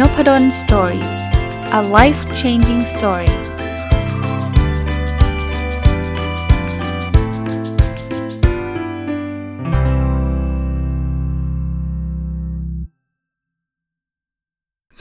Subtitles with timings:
[0.00, 1.04] Nopadol's Story
[1.78, 3.34] a life changing story ส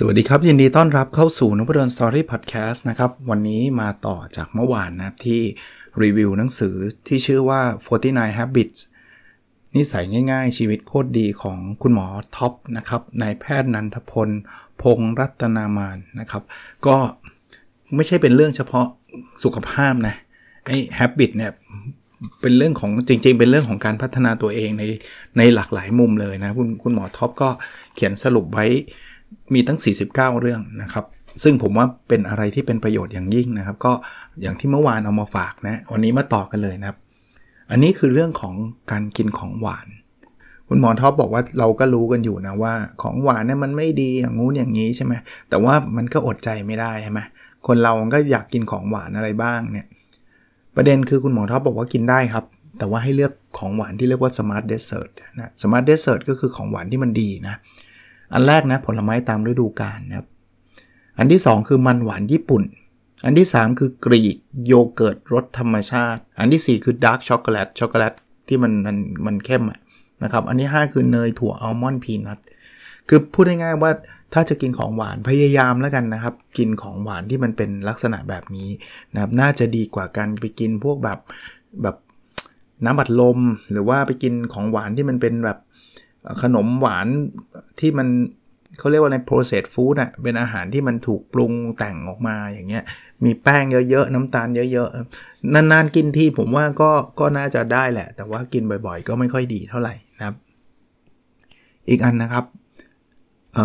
[0.06, 5.42] วัสดีครับ ยินดีต้อนรับเข้าสู่นพดล Story พอดแคสต์นะครับ วันนี้มาต่อจากเมื่อวานนะที่
[6.02, 6.76] รีวิวหนังสือ
[7.08, 7.62] ที่ชื่อว่า
[7.98, 8.82] 49 Habits
[9.76, 14.30] นิสัยง่ายๆ ชีวิตโคตรดีของคุณหมอท็อปนะครับนายแพทย์นันทพล
[14.82, 16.44] พงรัตนามานนะครับ
[16.86, 16.96] ก็
[17.96, 18.88] ไม่ใช่เป็นเรื่องเฉพาะ
[19.44, 20.16] สุขภาพนะ
[20.66, 21.52] ไอ้ habit เนี่ย
[22.42, 24.84] เป็นเรื่องของจริง ๆ เป็นเรื่องของการพัฒนาตัวเองใน
[25.38, 27.50] ในหลากหลายมุมเลยนะ คุณคุณหมอท็อปก็
[27.96, 28.66] เขียนสรุปไว้
[29.54, 31.06] มีตั้ง 49 เรื่องนะครับ
[31.44, 33.94] ซึ่งผมว่าเป็นอะไรที่เป็นประโยชน์อย่างยิ่งนะครับ ก็
[34.42, 36.98] อย่างที่เมื่อวานเอามาฝากนะ วันนี้มาต่อกันเลยนะครับ
[37.72, 38.56] อันนี้คือเรื่องของ
[38.92, 39.88] การกินของหวาน
[40.76, 45.14] คุณหมอท็อปบอกว่าเราก็รู้กันอยู่นะว่า ของหวานเนี่ยมันไม่ดีอย่างงู้นอย่างนี้ใช่ไหม
[45.50, 47.20] แต่ว่ามันก็อดใจไม่ได้ใช่ไหม
[47.68, 49.86] คนเราก็อยากกินของหวานอะไรบ้างเนี่ย
[50.76, 52.46] ประเด็นคือคุณหมอท็อปบอกว่ากินได้ครับ
[52.78, 57.56] แต่ว่าให้เลือกของหวานที่เรียกว่า smart dessert นะ smart dessert ก็คือของหวานที่มันดีนะ
[58.34, 60.28] อันแรกนะผลไม้ตามฤดูกาลนะครับ
[61.18, 62.64] อันที่ 2 คือมันหวานญี่ปุ่น
[63.26, 68.14] อันที่ 3 คือ Greek โยเกิร์ตรสธรรมชาติ อันที่ 4 คือ dark ช็อกโกแลตช็อกโกแลต
[68.48, 69.64] ที่มันมันมันเข้ม
[70.24, 72.40] นะครับ อันที่5คือเนยถั่วอัลมอนด์ peanut
[73.10, 73.92] คือพูดง่ายๆว่า
[74.34, 78.70] ถ้าจะกินของหวานพยายามแล้วกันนะครับ กินของหวานที่มันเป็นลักษณะแบบนี้
[79.14, 81.20] นะครับน่าจะดีกว่าการไปกินพวกแบบ
[81.84, 81.96] แบบ
[82.86, 83.40] น้ำอัดลม
[83.72, 85.58] หรือว่าไปกินของหวานที่มันเป็นแบบ
[86.42, 87.08] ขนมหวาน
[87.80, 88.08] ที่มัน
[88.80, 92.84] เขาเรียกว่าใน processed food อะเป็นอาหารที่มันถูกปรุงแต่งออกมาอย่างเงี้ย
[93.24, 99.94] มีแป้งเยอะๆ น้ำตาลเยอะๆ นานๆ กินที่ผมว่าก็ก็น่าจะได้แหละ แต่ว่ากินบ่อยๆ ก็ไม่ค่อยดีเท่าไหร่
[101.90, 102.46] อีกอันนะครับ
[103.54, 103.58] เ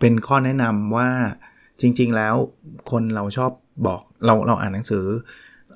[0.00, 1.08] เป็นข้อแนะนำว่า
[1.80, 2.34] จริง ๆ แล้ว
[2.90, 3.50] คนเราชอบ
[3.86, 5.04] บอกเราเราอ่านหนังสือ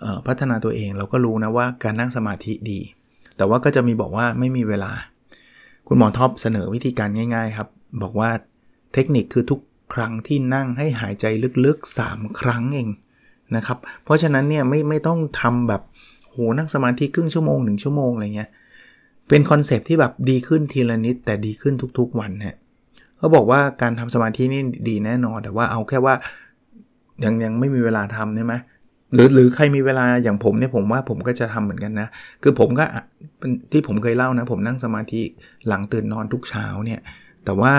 [0.02, 2.80] อพัฒนาตัวเองเราก็รู้นะว่าการนั่งสมาธิดี
[3.36, 4.92] แต่ว่าก็จะมีบอกว่าไม่มีเวลา
[5.88, 7.68] คุณหมอท็อปเสนอวิธีการง่าย ๆ ครับ
[8.02, 8.30] บอกว่า
[8.94, 9.60] เทคนิคคือทุก
[9.94, 11.26] ครั้งที่นั่งให้หายใจ
[11.66, 12.88] ลึกๆ 3 ครั้งเอง
[13.56, 15.82] นะครับ เพราะฉะนั้นเนี่ยไม่ไม่ต้องทำแบบ
[16.30, 18.50] โหนั่งสมาธิครึ่งชั่วโมงหนึ่งชั่วโมงอะไรเงี้ย
[19.28, 22.54] เป็น concept ที่แบบดีขึ้นทีละนิด แต่ดีขึ้นทุกๆวันเนี่ย
[23.18, 26.14] เขาบอกว่าการทำสมาธินี่ดีแน่นอน แต่ว่าเอาแค่ว่า
[27.24, 28.54] ยังยังไม่มีเวลาทำใช่ไหม
[29.12, 32.08] หรือหรือใครมีเวลาอย่างผมเนี่ยผมว่าผมก็จะทำเหมือนกันนะ
[32.42, 32.84] คือผมก็
[33.72, 35.22] ที่ผมเคยเล่านะ ผมนั่งสมาธิ
[35.68, 37.00] หลังตื่นนอนทุกเช้าเนี่ย
[37.44, 37.72] แต่ว่า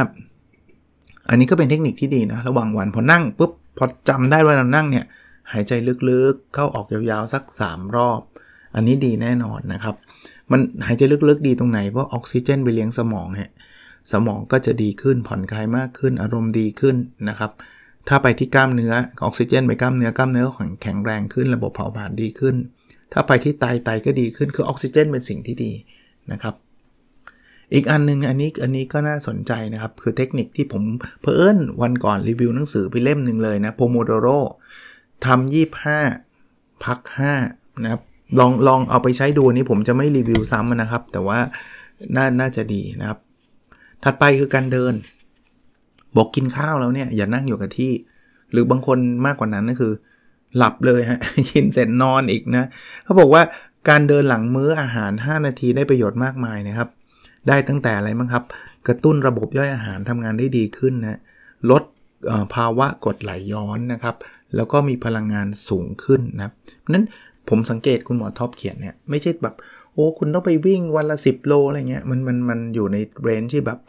[1.30, 5.06] อันนี้ก็เป็นเทคนิคที่ดีนะ ระหว่างวันพอนั่งปุ๊บพอจำได้ว่าเรานั่งเนี่ย
[5.52, 5.72] หายใจ
[6.10, 8.22] ลึกๆ เข้าออกยาวๆ สัก 3 รอบ
[8.76, 9.96] อันนี้ดีแน่นอนนะครับ
[10.52, 13.52] มันหายใจลึกๆดีตรงไหน เพราะออกซิเจนไปเลี้ยงสมองฮะ
[14.12, 16.96] สมองก็จะดีขึ้นผ่อนคลายมากขึ้นอารมณ์ดีขึ้น
[17.30, 17.52] นะครับ
[18.08, 18.94] ถ้าไปที่กล้ามเนื้อ
[19.24, 20.46] ออกซิเจนไปกล้ามเนื้อกล้ามเนื้อ
[20.82, 22.56] แข็งแรงขึ้นระบบเผาผลาญดีขึ้น
[23.14, 25.72] ถ้าไปที่ไตไตก็ดีขึ้นคือออกซิเจนเป็นสิ่งที่ดี
[26.32, 26.56] นะครับ
[27.74, 30.84] อีกอันนึงอันนี้อันนี้ก็น่าสนใจนะครับ คือเทคนิคที่ผม
[31.22, 34.28] เพอเอิญวันก่อนรีวิวหนังสือไปเล่มหนึ่งเลยนะโพโมโดโร
[35.26, 36.00] ทำยี่ห้า
[36.84, 37.00] พัก
[37.42, 38.02] 5นะครับ
[38.40, 41.40] ลองลองเอาไปใช้ดูนี้ผมจะไม่รีวิวซ้ำนะครับ แต่ว่า
[42.16, 43.20] น่าน่าจะดีนะครับ
[44.04, 44.94] ถัดไปคือการเดิน
[46.16, 47.92] บอกกินข้าวแล้วเนี่ย อย่านั่งอยู่กับที่
[48.52, 49.94] หรือบางคนมากกว่านั้นก็คือ
[50.58, 51.20] หลับเลยฮะ
[51.52, 52.68] กินเสร็จนอนอีกนะ
[53.04, 53.44] เขาบอกว่า
[53.90, 56.90] การเดินหลังมื้ออาหาร 5 นาทีได้ประโยชน์มากมายนะครับ
[57.48, 58.44] ได้ตั้งแต่อะไรบ้างครับ
[58.88, 61.20] กระตุ้นระบบย่อยอาหารทำงานได้ดีขึ้นนะ
[61.72, 61.84] ลด
[62.56, 64.16] ภาวะกดไหลย้อนนะครับ
[64.56, 66.52] แล้วก็มีพลังงานสูงขึ้นนะ
[66.94, 67.06] นั้น
[67.50, 69.56] ผมสังเกตคุณหมอท็อปเขียนเนี่ยไม่ใช่แบบ
[69.94, 73.80] โอ้คุณต้องไปวิ่งวันละ 10 โลอะไรเงี้ยมันมันมันอยู่ในเรนจ์ที่แบบ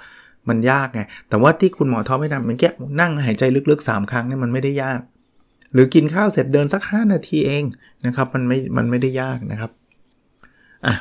[0.48, 2.70] มันยากไงแต่ว่าที่คุณหมอท็อปให้ทำมันแค่
[3.00, 5.00] นั่งหายใจลึกๆ 3 ครั้งเนี่ยมันไม่ได้ยาก
[5.72, 7.64] หรือกินข้าวเสร็จเดินสัก 5 นาทีเอง
[8.06, 9.70] นะครับมันไม่มันไม่ได้ยากนะครับ
[10.86, 10.94] อะ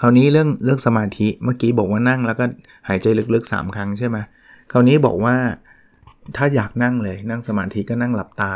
[0.00, 2.44] คราวนี้เรื่องเรื่องสมาธิเมื่อกี้บอกว่านั่งแล้วก็
[2.88, 4.16] หายใจลึกๆ 3 ครั้งใช่ไหม
[4.72, 5.36] คราวนี้บอกว่า
[6.36, 8.52] ถ้าอยากนั่งเลยนั่งสมาธิก็นั่งหลับตา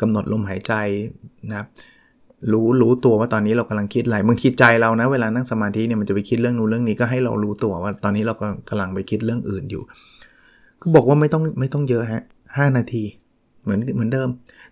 [0.00, 0.72] กำหนดลมหายใจ
[1.48, 1.66] นะครับ
[2.52, 8.34] รู้รู้ตัวว่าตอนนี้เรากำลังคิดอะไรมึงคิดใจเรานะเวลานั่งสมาธิเนี่ยมันจะไปคิดเรื่องนู้นเรื่องนี้ก็ให้เรารู้ตัวว่าตอนนี้เรา
[8.68, 9.82] กำลังไปคิดเรื่องอื่นอยู่
[10.82, 12.22] ก็บอกว่าไม่ต้องไม่ต้องเยอะฮะ
[12.56, 13.04] ห้านาที
[13.62, 14.28] เหมือนเหมือนเดิม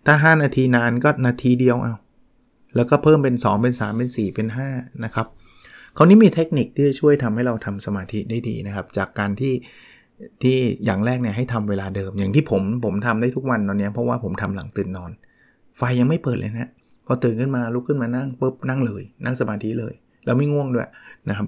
[0.06, 1.94] ถ้า 5 นาทีนานก็นาทีเดียวเอา
[2.76, 5.26] แล้วก็เพิ่มเป็น 2 เป็น 3 เป็น 4 เป็น 5 นะครับ
[5.96, 9.52] คราวนี้มีเทคนิคที่ช่วยทำให้เราทำสมาธิได้ดีนะครับ จากการที่
[10.42, 15.10] ที่อย่างแรกเนี่ยให้ทำเวลาเดิม อย่างที่ผมผมทำได้ทุกวันตอนนี้เพราะว่าผมทำหลังตื่นนอน
[15.76, 16.70] ไฟยังไม่เปิดเลยนะ
[17.06, 19.94] พอตื่นขึ้นมาลุกขึ้นมานั่งปุ๊บนั่งเลย นั่งสมาธิเลย
[20.24, 20.88] แล้วไม่ง่วงด้วย
[21.28, 21.46] นะครับ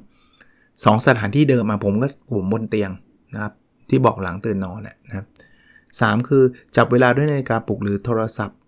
[0.85, 2.91] สองสถานที่เดิมมาผมก็ผมบนเตียง
[3.35, 3.53] นะครับ
[3.89, 5.27] ที่บอกหลังตื่นนอนนะครับ
[6.01, 6.43] สคือ
[6.77, 8.59] จับเวลาด้วยนาฬิกาปลุกหรือโทรศัพท์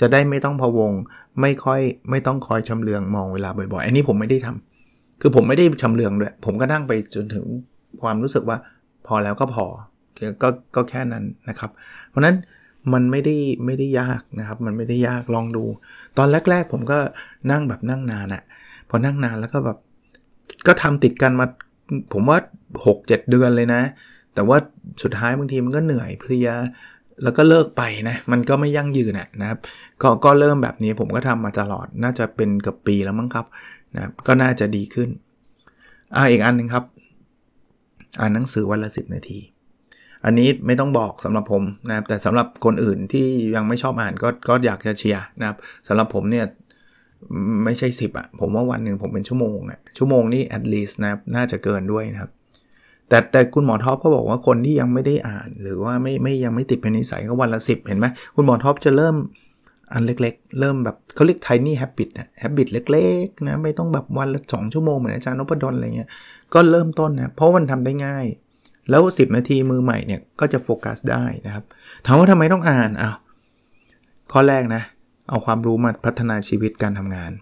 [0.00, 0.92] จะได้ไม่ต้องพะวง
[1.40, 7.44] ไม่ค่อยไม่ต้องคอยชำเลืองมองเวลาบ่อยๆ อันนี้ผมไม่ได้ทำคือผมไม่ได้ชำเลืองด้วย ผมก็นั่งไปจนถึง
[8.02, 8.56] ความรู้สึกว่า
[9.06, 9.66] พอแล้วก็พอ
[10.42, 11.70] ก็ก็แค่นั้นนะครับ
[12.08, 12.36] เพราะนั้น
[12.92, 15.64] มันไม่ได้ไม่ได้ยากนะครับ มันไม่ได้ยากลองดู
[16.18, 16.98] ตอนแรก ๆ ผมก็
[17.50, 18.42] นั่งแบบนั่งนานอะ่ะ
[18.88, 19.78] พอนั่งนานแล้วก็แบบ
[20.66, 21.46] ก็ทำติดกันมา
[22.12, 22.38] ผมว่า
[22.84, 23.82] 6-7 เดือนเลยนะ
[24.34, 24.56] แต่ว่า
[25.02, 26.48] สุดท้ายบางทีมันก็เหนื่อยเพลีย
[27.22, 29.58] แล้วก็เลิกไปนะ มันก็ไม่ยั่งยืนนะครับ
[30.02, 33.46] ก็ก็เริ่มแบบนี้ผมก็ทำมาตลอด น่าจะเป็นกับปีแล้วมั้งครับ
[33.94, 35.08] นะก็น่าจะดีขึ้น
[36.16, 36.84] อ่าอีกอันนึงครับ
[38.20, 39.40] อ่านหนังสือวันละ 10 นาที
[40.24, 45.56] อันนี้ไม่ต้องบอกสำหรับผมนะครับแต่สำหรับคนอื่นที่ยังไม่ชอบอ่านก็ก็อยากจะเชียร์นะครับ
[45.88, 46.44] สำหรับผมเนี่ย
[47.64, 52.30] ไม่ใช่ 10อะ่ะผมว่าวันหนึ่งผมเป็นชั่วโมงอะ่ะชั่วโมงนี่ at least นะน่าจะเกินด้วยนะครับ
[53.08, 58.06] แต่แต่คุณหมอท็อปก็บอกว่าคนที่ยังไม่ได้อ่าน หรือว่าไม่ไม่ยังไม่ติดเป็นนิสัยก็วันละ 10 เห็นไหม
[58.36, 59.16] คุณหมอท็อปจะเริ่ม
[59.92, 66.08] อันเล็กๆ เริ่มแบบเขาเรียก tiny habit นะ habit เล็กๆนะไม่ต้องแบบวันละ2ชั่วโมงเหมือนอาจารย์นพดลอะไรเงี้ย
[66.54, 68.26] ก็เริ่มต้นนะเพราะมันทำได้ง่าย
[68.90, 71.64] แล้ว 10 นาทีมือใหม่เนี่ยก็จะโฟกัสได้นะครับ
[72.06, 73.16] ถามว่าทำไมต้องอ่านอ้าว
[74.32, 74.82] ข้อแรกนะ
[75.28, 77.32] เอาความรู้มาพัฒนาชีวิตการทำงาน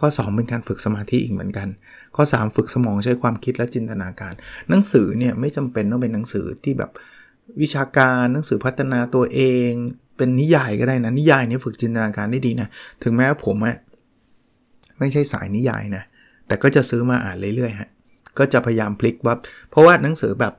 [0.00, 1.68] ข้อ 2 เป็นการฝึกสมาธิอีกเหมือนกัน
[2.16, 4.32] ข้อ 3 ฝึกสมองใช้ความคิดและจินตนาการ
[4.68, 6.90] หนังสือเนี่ยไม่จำเป็นต้องเป็นหนังสือที่แบบ
[7.60, 9.70] วิชาการหนังสือพัฒนาตัวเอง
[10.22, 12.68] เป็นนิยายก็ได้นะนิยายนี่ฝึกจินตนาการได้ดีนะ
[13.02, 13.76] ถึงแม้ว่าผมอะ
[14.98, 16.02] ไม่ใช่สายนิยายนะ
[16.46, 17.88] แต่ก็จะซื้อมาอ่านเรื่อยๆฮะ
[18.38, 19.34] ก็จะพยายามพลิกว่า
[19.70, 20.54] เพราะว่าหนังสือแบบ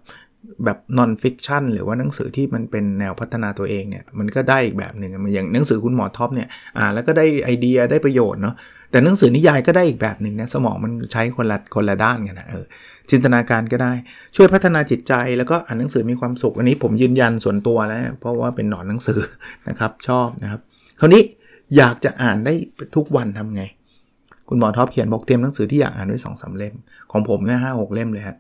[0.66, 8.56] แบบ non-fiction หรือว่าหนังสือที่มันเป็นแนวพัฒนาตัวเองเนี่ยมันก็ได้อีกแบบหนึ่งอย่างหนังสือคุณหมอท็อปเนี่ยอ่านแล้วก็ได้ไอเดียได้ประโยชน์เนาะ
[8.94, 12.66] แต่หนังสือนิยายก็ได้อีกแบบหนึ่งนะสมองมันใช้คนละคนละด้านกันนะเออ
[13.12, 13.94] จินตนาการก็ได้
[14.36, 19.20] ช่วยพัฒนาจิตใจแล้วก็อ่านหนังสือมีความสุข อันนี้ผมยืนยันส่วนตัวแล้ว เพราะว่าเป็นหนอนหนังสือ
[19.70, 20.62] นะครับชอบนะครับ
[21.00, 21.22] คราวนี้
[21.78, 22.54] อยากจะอ่านได้
[22.96, 23.64] ทุกวันทำไง
[24.50, 26.74] คุณหมอท็อปเขียนบอกเตรียมหนังสือที่อยากอ่านไว้สองสาเล่ม
[27.12, 28.38] ของผมเนี่ยห้าหกเล่มเลยฮะ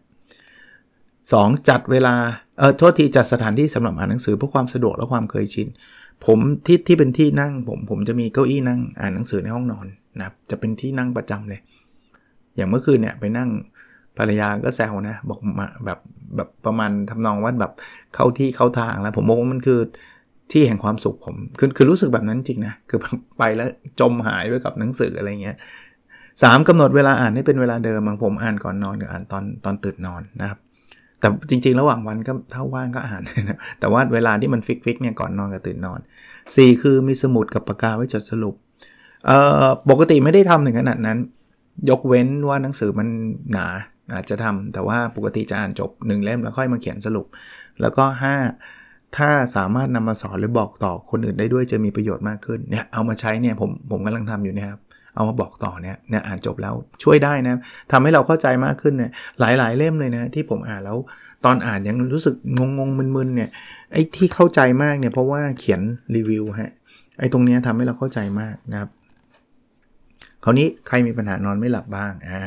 [0.81, 1.69] 2.
[1.69, 2.15] จัดเวลา
[2.59, 5.67] เออโทษทีจัดสถานที่สำหรับอ่านหนังสือเพื่อความสะดวกและความเคยชิน
[6.25, 9.87] ผมที่ที่เป็นที่นั่งผมผมจะมีเก้าอี้นั่งอ่านหนังสือในห้องนอน
[10.17, 11.61] นะครับจะเป็นที่นั่งประจำเลย
[12.55, 13.49] อย่างเมื่อคืนเนี่ยไปนั่ง
[14.17, 15.99] ภรรยาก็แซวนะบอกมาแบบ
[16.35, 17.73] แบบประมาณทำนองว่าแบบ
[18.15, 19.79] เข้าที่เข้าทางแล้ว ผมบอกว่ามันคือ
[20.51, 22.99] ที่แห่งความสุขผมคือคือรู้สึกแบบนั้นจริงนะคือ
[23.37, 23.69] ไปแล้ว
[23.99, 25.57] จมหายไปกับหนังสืออะไรเงี้ย
[26.43, 30.59] สามกำหนดเวลาอ่านให้เป็นเวลาเดิมบางผมอ่านก่อนนอนหรืออ่านตอนตอนตื่นนอนนะครับ
[31.23, 35.99] แต่จริงๆ ระหว่างวันก็ถ้าว่างก็อ่านนะแต่ว่าเวลาที่มัน fix fix เนี่ยก่อนนอนกับตื่นนอน
[36.45, 38.55] 4 คือมีสมุดกับปากกาไว้จดสรุป
[39.25, 41.17] เอ่อปกติไม่ได้ทำถึงขนาดนั้น
[41.89, 43.07] ยกเว้นว่าหนังสือมัน
[43.51, 43.67] หนา
[44.13, 47.27] อาจจะทำแต่ว่าปกติจะอ่านจบ 1 เล่มแล้วค่อยมาเขียนสรุป
[47.81, 48.03] แล้วก็
[48.61, 54.79] 5 ถ้าสามารถนำมาสอนหรือบอกต่อคนอื่นได้ด้วยจะมีประโยชน์มากขึ้นเนี่ยเอามาใช้เนี่ยผมผมกำลังทำอยู่นะครับ
[55.15, 56.74] เอามาบอกต่อเนี่ยเนี่ยอ่านจบแล้ว
[57.04, 57.56] ช่วยได้นะ
[57.92, 60.98] ทำให้เราเข้าใจมากขึ้นเนี่ยหลายๆ เล่มเลยนะที่ผมอ่านแล้ว
[61.45, 63.50] ตอนอ่านยังรู้สึกงงงมึนๆเนี่ย
[63.94, 65.81] ไอ้ที่เข้าใจมากเนี่ยเพราะว่าเขียน
[66.15, 66.71] รีวิวฮะ
[67.19, 68.89] ไอ้ตรงนี้ทำให้เราเข้าใจมากนะครับ
[70.44, 72.42] คราวนี้ใครมีปัญหานอนไม่หลับบ้างอ่า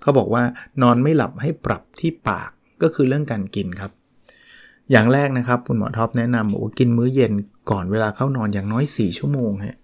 [0.00, 0.42] เขาบอกว่า
[0.82, 2.50] นอนไม่หลับให้ปรับที่ปาก
[2.82, 3.90] ก็คือเรื่องการกินครับ
[4.90, 7.32] อย่างแรกนะครับคุณหมอท็อปแนะนำบอกว่ากินมื้อเย็น
[7.70, 9.76] ก่อนเวลาเข้านอนอย่างน้อย 4 ชั่วโมงฮะ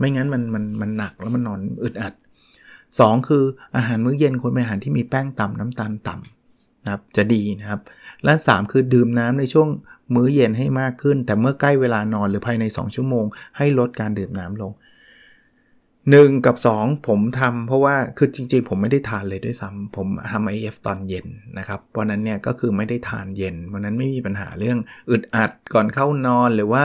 [0.00, 2.14] ไม่งั้นมันมันมันหนักแล้วมันนอนอึดอัด
[2.70, 3.44] 2 คือ
[3.76, 7.80] อาหารมื้อเย็นควรเป็นอาหารที่มีแป้งต่ำน้ำตาลต่ำนะครับจะดีนะครับ
[8.24, 9.68] และ 3 คือดื่มน้ำในช่วง
[10.14, 13.24] มื้อเย็นให้มากขึ้น แต่เมื่อใกล้เวลานอนหรือภายใน 2 ชั่วโมง
[13.56, 21.26] ให้ลดการดื่มน้ำลง 1 กับ 2 ผมทำเพราะว่าคือจริงๆ ผมไม่ได้ทานเลยด้วยซ้ำผมทำไอเอฟตอนเย็น
[21.58, 24.78] นะครับเพราะนั้นเนี่ยก็คือไม่ได้ทานเย็นเพราะนั้นไม่มีปัญหาเรื่อง
[25.10, 26.84] อึดอัดก่อนเข้านอนหรือว่า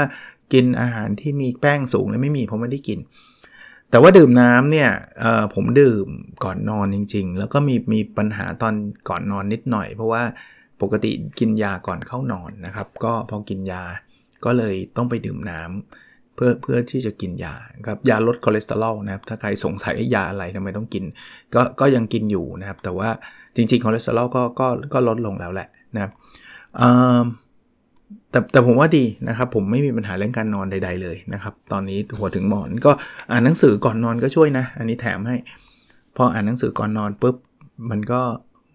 [0.53, 2.99] กินอาหารที่มีแป้งสูงเลยไม่มีผมไม่ได้กิน
[3.89, 4.89] แต่ว่าดื่มน้ำเนี่ย
[5.55, 6.07] ผมดื่ม
[6.43, 8.75] ก่อนนอนจริง ๆ แล้วก็มีมีปัญหาตอน
[9.09, 10.23] ก่อนนอนนิดหน่อย เพราะว่า
[10.81, 13.83] ปกติกินยาก่อนเข้านอนนะครับ ก็พอกินยา
[14.45, 17.55] ก็เลยต้องไปดื่มน้ำเพื่อเพื่อที่จะกินยา
[17.87, 21.03] ครับยาลดคอเลสเตอรอลนะครับถ้าใครสงสัยยาอะไรทำไมต้องกิน
[21.55, 23.09] ก็ก็ยังกินอยู่นะครับ แต่ว่า
[23.55, 26.11] จริงๆคอเลสเตอรอลก็ก็ก็ลดลงแล้วแหละนะครับ
[28.31, 32.91] แต่แต่ผมว่าดีนะครับ ผมไม่มีปัญหาเรื่องการนอนใด ๆ เลยนะครับ ตอนนี้หัวถึงหมอนก็
[33.31, 35.37] อ่านหนังสือก่อนนอนก็ช่วยนะ อันนี้แถมให้
[36.15, 37.35] พออ่านหนังสือก่อนนอนปุ๊บ
[37.89, 38.21] มันก็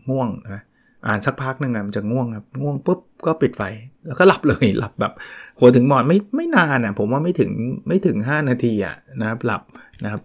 [0.08, 0.62] ง่วงนะ
[1.06, 3.62] อ่านสักพักหนึ่งนะมันจะง่วงครับง่วงปุ๊บก็ปิดไฟ
[4.06, 5.12] แล้วก็หลับเลยหลับแบบ
[5.58, 7.50] หัวถึงหมอนไม่ไม่นานอะ ผมว่าไม่ถึง
[7.88, 9.62] ไม่ถึง 5 นาทีอะนะครับหลับ
[10.04, 10.22] นะครับ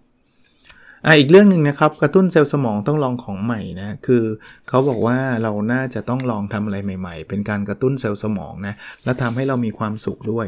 [1.06, 4.24] อะอีกเรื่องหนึ่งนะครับ กระตุ้นเซลล์สมองต้องลองของใหม่นะ คือ
[4.68, 10.48] เขาบอกว่าเราน่าจะต้องลองทำอะไรใหม่ ๆ เป็นการกระตุ้นเซลล์สมองนะ และทำให้เรามีความสุขด้วย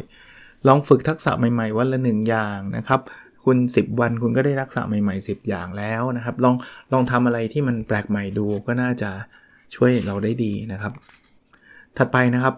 [0.67, 3.01] ลองฝึกทักษะใหม่ๆ วันละหนึ่งอย่างนะครับ
[3.45, 6.55] คุณ 10 วันคุณก็ได้ทักษะใหม่ ๆ 10 อย่างแล้วนะครับ ลอง
[6.93, 9.09] ลองทำอะไรที่มันแปลกใหม่ดูก็น่าจะ
[9.75, 10.93] ช่วยเราได้ดีนะครับ
[11.97, 12.55] ถัดไปนะครับ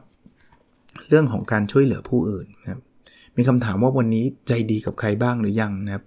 [1.07, 2.81] เรื่องของการช่วยเหลือผู้อื่นนะครับ
[3.37, 6.03] มีคำถามว่าวันนี้ใจดีกับใครบ้างหรือยังนะครับ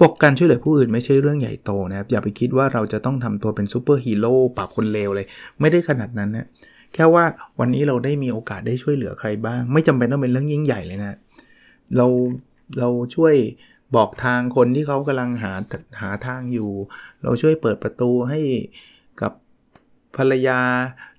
[0.00, 5.26] บอกการช่วยเหลือผู้อื่นไม่ใช่เรื่องใหญ่โตนะครับ อย่าไปคิดว่าเราจะต้องทำตัวเป็นซูเปอร์ฮีโร่ปราบคนเลวเลย
[5.60, 6.46] ไม่ได้ขนาดนั้นนะ
[6.94, 7.24] แค่ว่า
[7.60, 11.18] วันนี้เราได้มีโอกาสได้ช่วยเหลือใครบ้าง ไม่จำเป็นต้องเป็นเรื่องยิ่งใหญ่เลยนะ
[11.96, 12.06] เรา
[12.78, 13.34] เราช่วย
[13.96, 15.52] บอกทางคนที่เขากำลังหา
[16.00, 16.70] หาทางอยู่
[17.22, 18.40] เราช่วยเปิดประตูให้
[19.22, 19.32] กับ
[20.16, 20.60] ภรรยา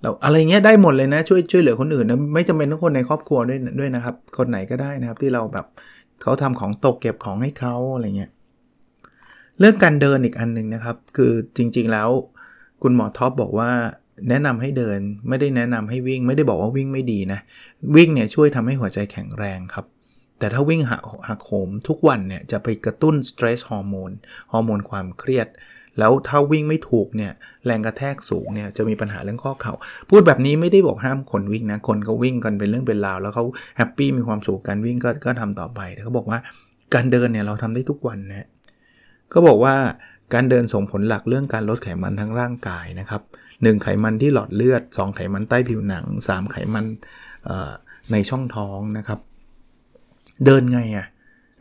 [0.01, 5.65] เราอะไรเงี้ยได้หมดเลยนะ ช่วยช่วยเหลือคนอื่นนะไม่จำเป็นต้องคนในครอบครัวด้วยด้วยนะครับ คนไหนก็ได้นะครับที่เราแบบ
[6.21, 8.31] เขาทำของตกเก็บของให้เขาอะไรเงี้ย
[9.61, 12.09] เรื่องการเดินอีกอันหนึ่งนะครับ คือจริงๆแล้ว
[12.81, 13.71] คุณหมอท็อปบอกว่า
[14.29, 14.99] แนะนำให้เดิน
[15.29, 17.39] ไม่ได้แนะนำให้วิ่ง ไม่ได้บอกว่าวิ่งไม่ดีนะ
[17.95, 19.85] วิ่งเนี่ยช่วยทำให้หัวใจแข็งแรงครับ
[20.39, 25.47] แต่ถ้าวิ่งหักหักโหมทุกวันเนี่ยจะไปกระตุ้น stress hormone ฮอร์โมนความเครียด
[25.99, 27.31] แล้วถ้าวิ่งไม่ถูกเนี่ย
[27.65, 29.73] แรงกระแทกสูงเนี่ยจะมีปัญหาเรื่องข้อเข่า
[30.09, 33.43] พูดแบบนี้ไม่ได้บอกห้ามคนวิ่งนะ คนก็วิ่งกันเป็นเรื่องเป็นราว แล้วเขา
[33.77, 36.39] happy มีความสุขการวิ่งก็ก็ทำต่อไปแต่เขาบอกว่า
[36.93, 38.47] การเดินเนี่ยเราทำได้ทุกวันนะ
[39.33, 39.75] ก็บอกว่า
[40.33, 43.21] การเดินส่งผลหลักเรื่องการลดไขมันทั้งร่างกายนะครับ
[43.51, 46.85] 1ไขมันที่หลอดเลือด 2 ไขมันใต้ผิวหนัง 3 ไขมัน
[48.11, 49.19] ในช่องท้องนะครับ
[50.45, 51.05] เดินไงอะ่ะ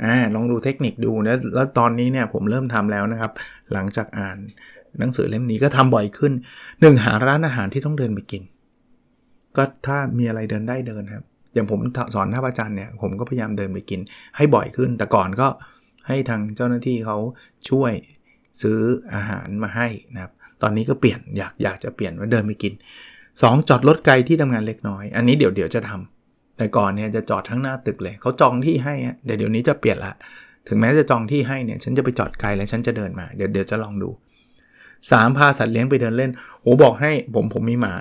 [0.04, 3.32] อ่าลองดูเทคนิคดูนะแล้วตอนนี้เนี่ยผมเริ่มทำแล้วนะครับ
[3.72, 4.38] หลังจากอ่าน
[4.98, 6.32] หนังสือเล่มนี้ก็ทำบ่อยขึ้น
[6.68, 8.42] 1 หาร้านอาหารที่ต้องเดินไปกิน
[9.56, 11.24] ก็ถ้ามีอะไรเดินได้เดินครับ
[11.54, 11.80] อย่างผม
[12.14, 14.00] สอนท่าประจันเนี่ยผมก็พยายามเดินไปกิน
[14.36, 15.48] ให้บ่อยขึ้น แต่ก่อนก็
[16.06, 17.16] ให้ทางเจ้าหน้าที่เขา
[17.70, 17.92] ช่วย
[18.62, 18.78] ซื้อ
[19.14, 22.72] อาหารมาให้นะครับ ตอนนี้ก็เปลี่ยนอยากอยากจะเปลี่ยนว่าเดินไปกิน
[23.20, 30.12] 2 จอดรถไกลที่ทำงานเล็กน้อย อันนี้เดี๋ยวเดี๋ยวจะทำแต่ก่อนเนี่ยจะจอดทั้งหน้าตึกเลยเขาจองที่ให้เดี๋ยวเดี๋ยวนี้จะเปลี่ยนละ
[30.68, 34.10] ถึงแม้จะจองที่ให้เนี่ยฉันจะไปจอดไกลแล้วฉันจะเดินมาเดี๋ยวเดี๋ยวจะลองดู
[34.72, 36.30] 3 พาสัตว์เลี้ยงไปเดินเล่น
[36.62, 37.94] โอ้บอกให้ผมผมมีหมา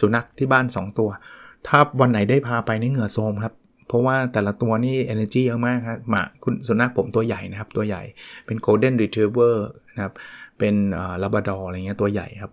[0.00, 1.10] สุนัขที่บ้าน 2 ตัว
[1.66, 3.54] ถ้าวันไหนได้พาไปนี่เหงื่อโซมครับ
[3.88, 8.02] เพราะว่าแต่ละตัวนี่ energy เยอะมากครับหมาคุณสุนัขผมตัวใหญ่นะครับ ตัวใหญ่
[8.46, 9.54] เป็น golden retriever
[9.94, 10.12] นะครับ
[10.58, 10.74] เป็น
[11.22, 12.52] ลาบราดอร์อะไรเงี้ยตัวใหญ่ครับ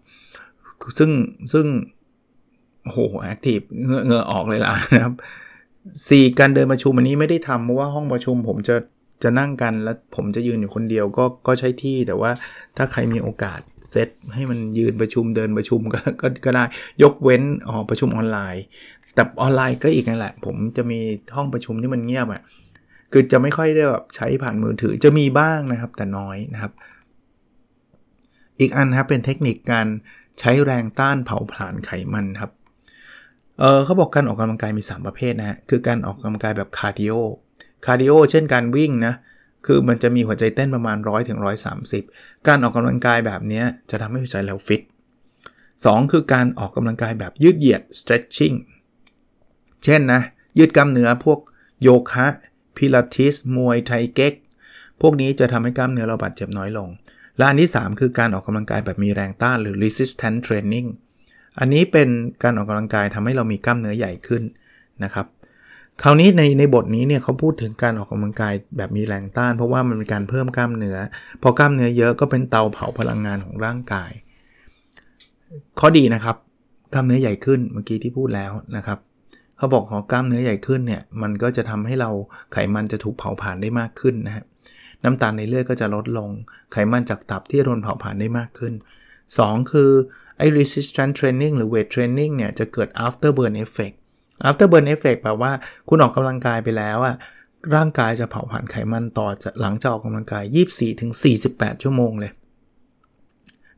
[0.97, 1.11] ซึ่ง
[1.53, 1.65] ซึ่ง
[2.83, 5.13] โหแอคทีฟเงือเงือออกเลยล่ะนะครับ
[6.09, 8.75] สี่การเดินประชุมอันนี้ไม่ได้ทำเพราะว่าห้องประชุมผมจะ
[9.23, 12.31] จะนั่งกันแล้วผมจะยืนอยู่คนเดียวก็ก็ใช้ที่แต่ว่า
[12.77, 13.59] ถ้าใครมีโอกาส
[13.89, 16.63] เซตให้มันยืนประชุมเดินประชุมก็ก็ก็ได้
[17.03, 18.63] ยกเว้นอ๋อประชุมออนไลน์
[19.13, 20.99] แต่ออนไลน์ก็อีกนั่นแหละ ผมจะมี
[21.35, 22.41] ห้องประชุมที่มันเงียบอะ่ะ
[23.11, 26.71] คือจะไม่ค่อยได้แบบใช้ผ่านมือถือจะมีบ้างนะครับ แต่น้อยนะครับ
[28.59, 29.87] อีกอันครับเป็นเทคนิคการ
[30.39, 32.51] ใช้แรงต้านเผาผลาญไขมันครับ
[33.59, 39.13] เออเขาบอกการออกกำลังกายมี 3 ประเภทนะฮะคือการออกกำลังกายแบบ cardio cardio เช่นการวิ่งนะ
[39.65, 41.39] คือมันจะมีหัวใจเต้นประมาณ 100ถึง
[41.93, 44.81] 130 การออกกำลังกายแบบนี้จะทำให้หัวใจเราฟิต
[45.51, 48.55] 2คือการออกกำลังกายแบบยืดเหยียด stretching
[49.83, 50.21] เช่นนะ
[50.57, 51.39] ยืดกล้ามเนื้อพวก
[51.81, 52.27] โยคะ
[52.77, 54.33] พิลาทิสมวยไทเก๊ก
[55.01, 56.89] พวกนี้จะทำให้กล้ามเนื้อเราบาดเจ็บน้อยลง
[57.37, 60.87] และอันที่ 3 คือการออกกำลังกายแบบมีแรงต้านหรือ resistance training
[61.59, 62.09] อันนี้เป็น
[62.43, 64.43] การออกกำลังกายทำให้เรามีกล้ามเนื้อใหญ่ขึ้น
[65.03, 65.25] นะครับ
[66.03, 70.97] คราวนี้ในในบทนี้เนี่ยเขาพูดถึงการออกกำลังกายแบบมีแรงต้าน เพราะว่ามันเป็นการเพิ่มกล้ามเนื้อ
[71.41, 74.11] พอกล้ามเนื้อเยอะก็เป็นเตาเผาพลังงานของร่างกาย
[75.79, 76.35] ข้อดีนะครับ
[76.93, 78.99] กล้ามเนื้อใหญ่ขึ้นเมื่อกี้ที่พูดแล้วนะครับ
[79.61, 82.09] เขาบอกขอกล้ามเนื้อใหญ่ขึ้นเนี่ยมันก็จะทำให้เรา
[82.51, 84.43] ไขมันจะถูกเผาผลาญได้มากขึ้นนะฮะ
[85.03, 86.29] น้ำตาลในเลือดก็จะลดลง
[86.71, 88.73] ไขมันจากตับที่โดนเผาผลาญได้มากขึ้น
[89.21, 89.91] 2 คือ
[90.37, 93.95] ไอ้ resistance training หรือ weight training เนี่ยจะเกิด after burn effect
[94.47, 95.51] after burn effect แปลว่า
[95.89, 97.15] คุณออกกำลังกายไปแล้วอะ
[97.75, 100.43] ร่างกายจะเผาผลาญไขมันต่อจากหลังจากออกกำลังกาย
[101.13, 102.31] 24-48 ชั่วโมงเลย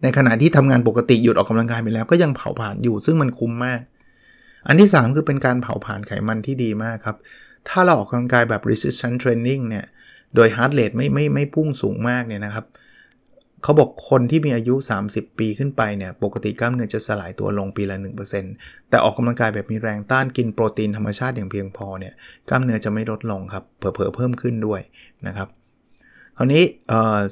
[0.02, 3.82] ในขณะที่ทำงานปกติหยุดออกกำลังกายไปแล้วก็ยังเผาผลาญอยู่ซึ่งมันคุ้มมาก
[4.68, 7.18] อันที่ 3 คือเป็นการเผาผลาญไขมันที่ดีมากครับ
[7.70, 9.86] ถ้าเราออกกำลังกายแบบ resistance training เนี่ย
[10.36, 12.66] โดย heart rate ไม่ไม่ไม่พุ่งสูงมากเนี่ยนะครับ
[13.64, 14.76] เขาบอกคนที่มีอายุ
[15.08, 17.98] 30 ปีขึ้นไปเนี่ย ปกติกล้ามเนื้อจะสลายตัวลงปีละ
[18.44, 22.14] 1%แต่ออกกำลังกายแบบมีแรงต้านกินโปรตีนธรรมชาติอย่างเพียงพอเนี่ย
[22.50, 24.82] กล้ามเนื้อจะไม่ลดลงครับ เผลอๆเพิ่มขึ้นด้วย
[25.28, 25.48] นะครับ
[26.38, 26.64] คราวนี้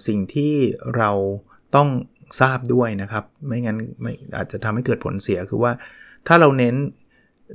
[0.08, 0.54] สิ่งที่
[0.98, 1.12] เรา
[1.76, 1.90] ต้อง
[2.42, 5.72] ทราบด้วยนะครับ ไม่งั้นไม่อาจจะทำให้เกิดผลเสียคือว่า
[6.28, 6.76] ถ้าเราเน้น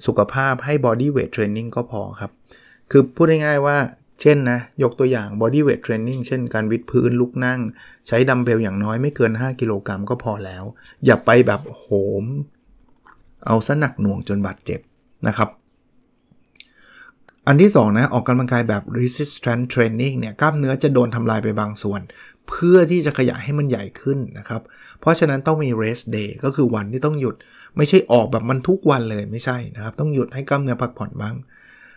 [0.07, 2.33] สุขภาพให้ body weight training ก็พอครับ
[2.91, 3.79] คือพูดง่ายๆว่า
[4.23, 7.61] เช่นนะ ยกตัวอย่าง body weight training เช่นการวิดพื้นลุกนั่ง
[8.07, 10.65] ใช้ดัมเบลอย่างน้อยไม่เกิน 5 กิโลกรัมก็พอแล้ว
[11.05, 11.87] อย่าไปแบบโห
[12.23, 12.25] ม
[13.47, 14.81] เอาซะหนักหน่วงจนบาดเจ็บ
[15.29, 15.49] นะครับ
[17.47, 22.00] อันที่ 2 นะ ออกกำลังกายแบบ resistance training เนี่ย กล้ามเนื้อจะโดนทำลายไปบางส่วน
[22.49, 24.62] เพื่อที่จะขยายให้มันใหญ่ขึ้นนะครับ
[25.00, 27.37] เพราะฉะนั้นต้องมี rest day ก็คือวันที่ต้องหยุด
[27.76, 31.37] ไม่ใช่ออกแบบมันทุกวันเลยไม่ใช่นะครับ ต้องหยุดให้กล้ามเนื้อพักผ่อนบ้าง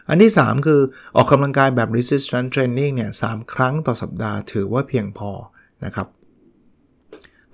[0.10, 0.82] อันที่ 3 คือ
[1.16, 5.32] ออกกำลังกายแบบ resistance training เนี่ยสครั้งต่อสัปดาห์ถือว่าเพียงพอ
[5.86, 6.08] นะครับ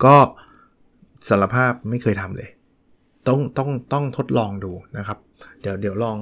[0.04, 0.16] ก็
[1.28, 2.50] สารภาพไม่เคยทำเลย
[3.28, 5.18] ต้องต้องต้องทดลองดูนะครับ
[5.62, 6.18] เดี๋ยวเดี๋ยวลอง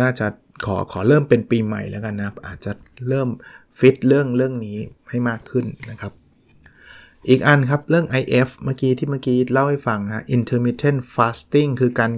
[0.00, 0.26] น่าจะ
[0.64, 2.72] ขอขอเริ่มเป็นปีใหม่แล้วกันนะอาจจะ
[3.08, 3.28] เริ่ม
[3.78, 6.12] ฟิตเรื่องเรื่องนี้ให้มากขึ้นนะครับ
[7.28, 12.10] อีกอันครับเรื่อง IF เมื่อกี้ที่เมื่อกี้เล่าให้ฟังนะ intermittent fasting คือการ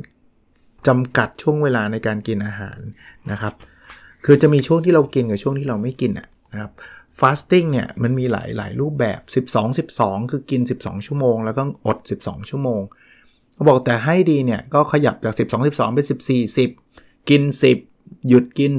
[0.86, 2.78] จำกัดช่วงเวลาในการกินอาหาร
[3.30, 3.54] นะครับ
[4.24, 6.12] คือจะมีช่วงที่เรากินกับช่วงที่เราไม่กิน
[6.52, 6.72] นะครับ
[7.20, 12.80] fasting เนี่ยมันมีหลายหลายรูปแบบ 12 12 คือกิน 12 ชั่วโมง แล้วก็อด 12 ชั่วโมง
[13.54, 17.42] เขาบอกแต่ให้ดีเนี่ยก็ขยับจาก 12 12 เป็น 14 10 กิน
[17.84, 18.72] 10 หยุดกิน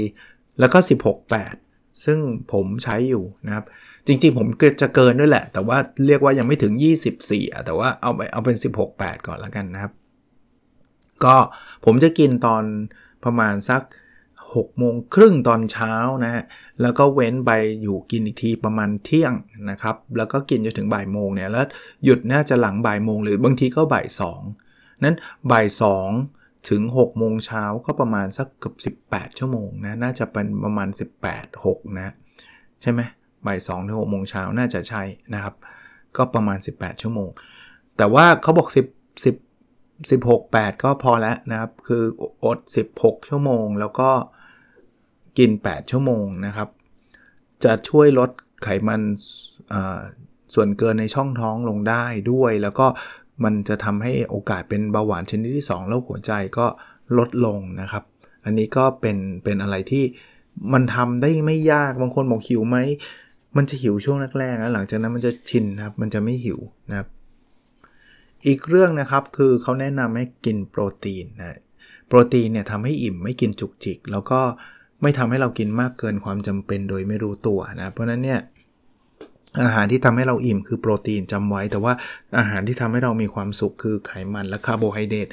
[0.00, 1.71] 14 แล้วก็ 16 8
[2.04, 2.18] ซึ่ง
[2.52, 3.64] ผมใช้อยู่นะครับ
[4.06, 6.72] จริงๆ ผมเกจะเกินด้วยแหละ แต่ว่าเรียกว่ายังไม่ถึง
[7.14, 9.92] 24อ่แต่ว่าเอาไปเอาเป็น 16 8 ก่อนแล้วกันนะครับ
[11.24, 11.36] ก็
[11.84, 12.64] ผมจะกินตอน
[13.24, 13.82] ประมาณสัก
[14.52, 15.94] 6โมงครึ่งตอนเช้า
[16.24, 16.44] นะฮะ
[16.82, 17.50] แล้วก็เว้นไป
[17.82, 19.32] อยู่กินอีกทีประมาณเที่ยง
[19.70, 21.66] นะครับ แล้วก็กินจนถึงบ่ายโมงเนี่ย แล้ว
[22.04, 24.06] หยุดน่าจะหลังบ่ายโมงหรือบางทีก็บ่าย
[24.54, 25.16] 2นั้น
[25.50, 25.66] บ่าย
[26.10, 30.88] 2 ถึง6โมงเช้าก็ประมาณสักเกือบ18 ชั่วโมงนะ น่าจะเป็นประมาณ
[31.26, 32.14] 18 6 นะ
[32.82, 33.00] ใช่ไหม
[33.46, 35.02] บ่าย2ถึง6โมงเช้าน่าจะใช่
[35.34, 35.54] นะครับ
[36.16, 37.30] ก็ประมาณ 18 ชั่วโมง
[37.96, 42.02] แต่ว่าเขาบอก 10 10 16 8 ก็พอแล้วนะครับ คือ
[42.44, 42.58] อด
[42.94, 44.10] 16 ชั่วโมง แล้วก็
[45.38, 46.68] กิน 8 ชั่วโมงนะครับ
[47.64, 48.30] จะช่วยลด
[48.62, 49.00] ไขมัน
[50.54, 52.86] ส่วนเกินในช่องท้องลงได้ด้วย แล้วก็
[53.44, 56.66] มันจะทำให้โอกาสเป็นเบาหวานชนิดที่2โรคหัวใจก็
[57.18, 58.04] ลดลงนะครับ
[58.44, 60.04] อันนี้ก็เป็นเป็นอะไรที่
[60.72, 62.78] มันทำได้ไม่ยากบางคนบอกหิวไหม
[63.56, 67.08] มันจะหิวช่วงแรกๆแล้วหลังจากนั้นมันจะชินนะครับ มันจะไม่หิวนะครับ
[68.46, 71.58] อีกเรื่องนะครับคือเขาแนะนำให้กินโปรตีนนะ
[72.08, 74.40] โปรตีนเนี่ยทำให้อิ่มไม่กินจุกจิก แล้วก็
[75.02, 78.40] ไม่ทำให้เรากินมากเกินความจำเป็นโดยไม่รู้ตัวนะ เพราะนั้นเนี่ย
[79.60, 81.92] อาหารที่ทำให้เราอิ่มคือโปรตีนจำไว้ แต่ว่า
[82.38, 85.28] อาหารที่ทำให้เรามีความสุขคือไขมันและคาร์โบไฮเดรต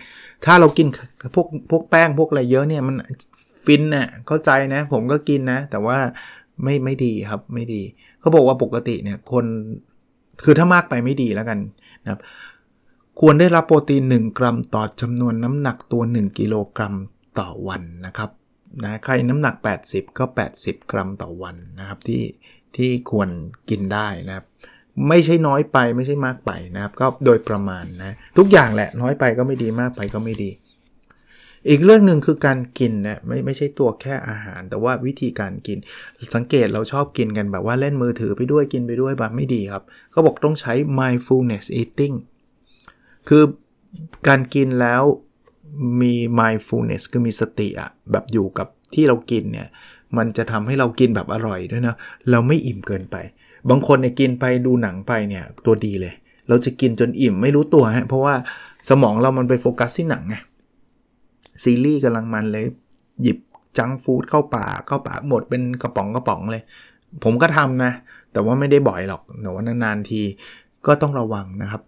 [0.46, 0.88] ถ้าเรากิน
[1.36, 2.96] พวกพวกแป้งพวกอะไรเยอะเนี่ยมัน
[3.66, 5.98] ฟินนะ่ะเข้าใจนะผมก็กินนะ แต่ว่า
[6.64, 7.82] ไม่ไม่ดีครับไม่ดี
[8.20, 9.46] เขาบอกว่าปกติเนี่ยคน
[10.44, 11.60] คือถ้ามากไปไม่ดีแล้วกัน
[12.04, 12.20] นะครับ
[13.20, 16.94] ควรได้รับโปรตีน 1 กรัมต่อจำนวนน้ำหนักตัว 1 กิโลกรัม
[17.40, 18.30] ต่อวันนะครับ
[18.84, 19.56] นะใครน้ำหนัก
[19.88, 20.26] 80 ก็
[20.58, 22.22] 80 กรัมต่อวันนะครับที่
[22.78, 23.30] ที่ควร
[23.70, 24.46] กินได้นะครับ
[25.10, 30.52] ไม่ใช่น้อยไปไม่ใช่มากไปนะครับ ก็โดยประมาณนะ ทุกอย่างแหละน้อยไปก็ไม่ดีมากไปก็ไม่ดี
[31.70, 35.78] อีกเรื่องหนึ่งคือการกินนะไม่ไม่ใช่ตัวแค่อาหาร แต่ว่าวิธีการกิน
[36.36, 42.16] สังเกตเราชอบกินกันแบบว่าเล่นมือถือไปด้วยกินไปด้วยแบบไม่ดีครับเขาบอกต้องใช้ mindfulness eating
[43.30, 43.44] คือ
[44.28, 45.04] การกินแล้ว
[46.02, 49.68] มี mindfulness คือมีสติอะแบบอยู่กับที่เรากินเนี่ย
[50.18, 51.96] มันจะทำให้เรากินแบบอร่อยด้วยนะ
[52.32, 53.16] เราไม่อิ่มเกินไป
[53.70, 56.14] บางคนเนี่ยกินไปดูหนังไปเนี่ยตัวดีเลย
[56.48, 58.36] เราจะกินจนอิ่มไม่รู้ตัวฮะเพราะว่า
[58.90, 60.36] สมองเรามันไปโฟกัสที่หนังไง
[61.64, 62.66] ซีรีส์กำลังมันเลย
[63.22, 63.38] หยิบ
[63.78, 66.64] จังฟู้ดเข้าปากเข้าปากหมดเป็นกระป๋องกระป๋องเลย
[67.24, 67.92] ผมก็ทำนะ
[68.32, 70.22] แต่ว่าไม่ได้บ่อยหรอกแต่ว่านานๆที
[70.86, 71.82] ก็ต้องระวังนะครับ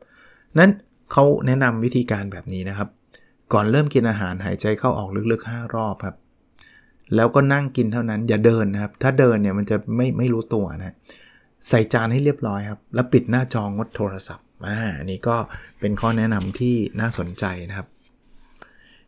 [0.60, 0.72] นั้น
[1.12, 2.90] เขาแนะนำวิธีการแบบนี้นะครับ
[3.54, 6.16] ก่อนเริ่มกินอาหารหายใจเข้าออกลึกๆ 5 รอบครับ
[7.16, 10.96] แล้วก็นั่งกินเท่านั้นอย่าเดินนะครับ ถ้าเดินเนี่ยมันจะไม่ไม่รู้ตัวนะ
[11.70, 15.36] ใส่จานให้เรียบร้อยครับ แล้วปิดหน้าจองดโทรศัพท์อ่าอันนี้ก็
[15.80, 17.88] เป็นข้อแนะนำที่น่าสนใจนะครับ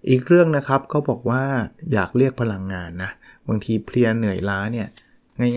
[0.09, 1.43] อีกเรื่องนะครับเขาบอกว่า
[1.93, 3.11] อยากเรียกพลังงานนะ
[3.47, 4.87] บางทีเพลียเหนื่อยล้าเนี่ย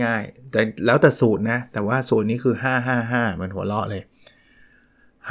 [0.03, 2.55] ง่ายๆ แต่แล้วแต่สูตรนะ แต่ว่าสูตรนี้คือ
[2.97, 4.03] 555 มันหัวเราะเลย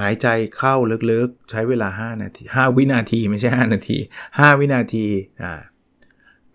[0.01, 0.27] หายใจ
[0.57, 0.75] เข้า
[1.11, 3.99] ลึกๆ ใช้เวลา 5 นาที 5 วินาทีไม่ใช่ 5 นาที
[4.29, 5.07] 5 วินาที
[5.43, 5.61] อ่า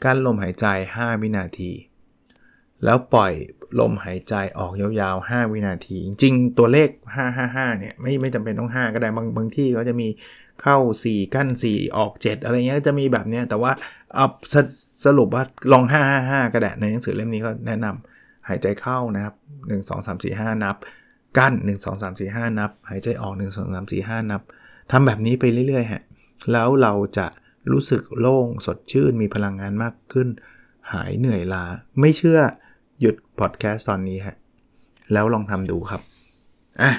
[0.03, 0.65] กั้นลมหายใจ
[0.97, 1.71] 5 วินาที
[2.83, 3.33] แล้วปล่อย
[3.79, 6.89] ลมหายใจออกยาวๆ 5 วินาที จริงๆ ตัวเลข
[7.33, 10.07] 555 เนี่ยไม่ไม่จำเป็นต้อง 5 ก็ได้บางบางที่เขาจะมี
[10.61, 13.71] เข้า 4 กั้น 4 ออก 7 อะไรเงี้ยจะมีแบบเนี้ยแต่ว่า
[14.15, 14.55] เอาส
[15.05, 15.83] สรุปว่าลอง
[16.19, 19.35] 555 ก็ได้ในหนังสือเล่มนี้ก็แนะนำหายใจเข้านะครับ
[19.67, 20.75] 1 2 3 4 5 นับ
[21.37, 24.41] กั้น 1 2 3 4 5 นับ หายใจออก 1 2 3 4 5 นับ
[24.91, 26.03] ทำแบบนี้ไปเรื่อยๆฮะ
[26.51, 27.27] แล้วเราจะ
[27.71, 30.28] รู้สึกโล่งสดชื่นมีพลังงานมากขึ้น
[30.91, 31.65] หายเหนื่อยล้า
[32.00, 32.39] ไม่เชื่อ
[33.02, 34.36] หยุดพอดแคสต์ตอนนี้ฮะ
[35.13, 36.02] แล้วลองทำดูครับ
[36.82, 36.91] อะ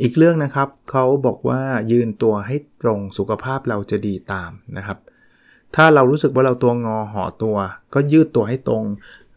[0.00, 1.60] อีกเรื่องนะครับเขาบอกว่า
[1.92, 4.98] ยืนตัวให้ตรงสุขภาพเราจะดีตามนะครับ
[5.76, 7.56] ถ้าเรารู้สึกว่าเราตัวงอห่อตัว
[7.94, 8.82] ก็ยืดตัวให้ตรง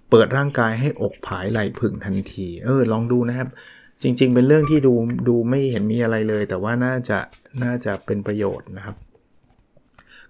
[0.10, 3.50] เปิดร่างกายให้อกผายไหล่ผึ่งทันที เออลองดูนะครับ
[4.02, 4.93] จริง ๆ เป็นเรื่องที่ดู
[5.28, 7.19] ดูไม่เห็นมีอะไรเลย แต่ว่าน่าจะ
[7.63, 8.95] น่าจะเป็นประโยชน์นะครับ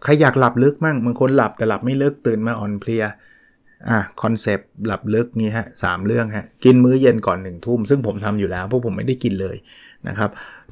[0.03, 3.03] ใครอยากหลับลึกมั่งบางคนหลับแต่หลับไม่ลึกตื่นมาอ่อนเพลีย
[3.89, 9.57] อะคอนเซปต์หลับลึกนี่ฮะสเรื่องฮะกินมื้อเย็นก่อนหนึ่งทุ่มซึ่งผมทำอยู่แล้วเพราะผมไม่ได้กินเลย
[10.07, 10.29] นะครับ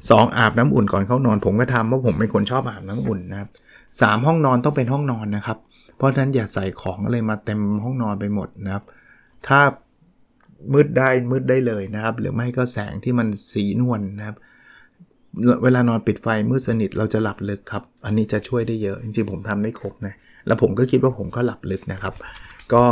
[0.08, 3.48] สออาบน้ำอุ่นก่อนเข้านอน ผมก็ทำเพราะผมเป็นคนชอบอาบน้ำอุ่นนะครับ
[4.00, 5.58] สห้องนอนต้องเป็นห้องนอนนะครับ
[5.96, 8.84] เพราะฉะนั้นอย่าใส่ของอะไรมาเต็มห้องนอนไปหมดนะครับ
[9.46, 9.60] ถ้า
[10.72, 14.36] มืดได้มืดได้เลยนะครับ หรือไม่ก็แสงที่มันสีนวลนนะครับ
[15.62, 20.14] เวลานอนปิดไฟมืดสนิทเราจะหลับลึกครับ อันนี้จะช่วยได้เยอะจริงๆผมทำได้ครบนะ
[20.46, 22.14] แล้วผมก็คิดว่าผมก็หลับลึกนะครับ
[22.72, 22.84] ก็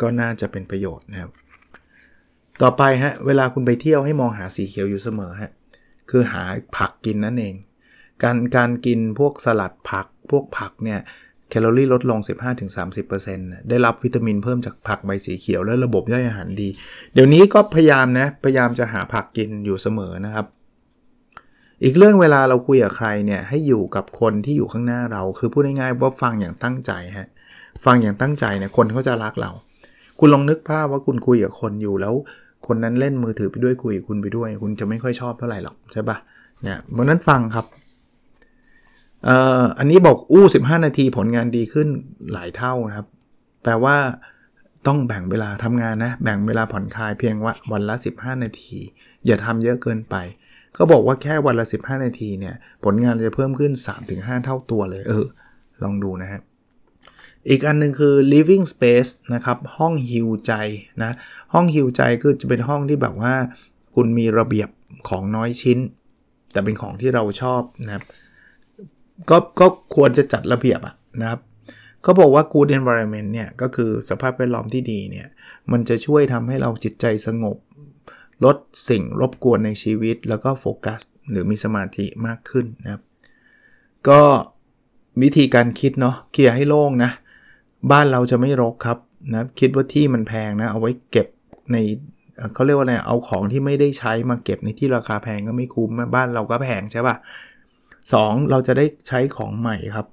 [0.00, 1.32] ก็น่าจะเป็นประโยชน์นะครับ
[2.62, 5.50] ต่อไปฮะเวลาคุณไปเที่ยวให้มองหาสีเขียวอยู่เสมอฮะ
[6.10, 6.42] คือหา
[6.76, 7.54] ผักกินนั่นเอง
[8.22, 11.00] การการกินพวกสลัดผัก พวกผักเนี่ย
[11.50, 12.18] แคลอรี่ลดลง
[12.94, 16.68] 15-30%ได้รับวิตามินเพิ่มจากผักใบสีเขียวและระบบย่อยอาหารดี
[17.14, 20.46] เดี๋ยวนี้ก็พยายามนะ พยายามจะหาผักกินอยู่เสมอนะครับ
[21.82, 27.28] อีกเรื่องเวลาเราคุยกับใครเนี่ยให้อยู่กับคนที่อยู่ข้างหน้าเรา คือพูดง่ายๆว่าฟังอย่างตั้งใจฮะ
[27.84, 29.50] ฟังอย่างตั้งใจเนี่ยคนเขาจะรักเรา
[30.18, 32.14] คุณลองนึกภาพว่าคุณคุยกับคนอยู่แล้ว
[32.66, 36.16] คนนั้นเล่นมือถือไปด้วยคุยคุณไปด้วย คุณจะไม่ค่อยชอบเท่าไหร่หรอกใช่ปะ
[36.62, 37.66] เนี่ยเมื่อนั้นฟังครับ
[39.24, 41.88] เอ่ออันนี้บอกอู้ 15 นาทีผลงานดีขึ้น
[42.32, 43.06] หลายเท่านะครับ
[43.62, 43.96] แปลว่า
[44.86, 48.78] ต้องแบ่งเวลาทำงานนะ แบ่งเวลาผ่อนคลายเพียงว่าวันละ 15 นาที
[49.26, 50.16] อย่าทำเยอะเกินไป
[50.74, 53.72] เขาบอกว่าแค่วันละ 15 นาทีเนี่ยผลงานจะเพิ่มขึ้น
[54.08, 55.26] 3-5 เท่าตัวเลย เออ
[55.82, 56.42] ลองดูนะครับ
[57.48, 60.52] อีกอันนึงคือ living space นะครับ ห้องฮิวใจ
[61.02, 61.12] นะ
[61.54, 63.34] ห้องฮิวใจคือจะเป็นห้องที่แบบว่า
[63.94, 64.68] คุณมีระเบียบ
[65.08, 65.78] ของน้อยชิ้น
[66.52, 68.04] แต่เป็นของที่เราชอบนะครับ
[69.30, 71.40] ก็ก็ควรจะจัดระเบียบอะนะครับ
[72.02, 75.28] เขาบอกว่า good environment เนี่ย ก็คือสภาพแวดล้อมที่ดีเนี่ย
[75.72, 77.56] มันจะช่วยทำให้เราจิตใจสงบ
[78.44, 78.56] ลด
[78.88, 83.02] สิ่งรบกวนในชีวิต แล้วก็โฟกัสหรือมีสมาธิมากขึ้นนะครับ
[84.08, 84.22] ก็
[85.22, 87.10] วิธีการคิดเนาะเคลียร์ให้โล่งนะ
[87.92, 88.98] บ้านเราจะไม่รกครับ
[89.32, 91.26] นะคิดว่าที่มันแพงนะ เอาไว้เก็บ
[91.72, 91.76] ใน
[92.54, 97.16] เขาเรียกว่าอะไรเอาของที่ไม่ได้ใช้มาเก็บในที่ราคาแพงก็ไม่คุ้มบ้านเราก็แพงใช่ปะ่ะ
[98.12, 98.14] ส
[98.50, 100.06] เราจะได้ใช้ของใหม่ครับ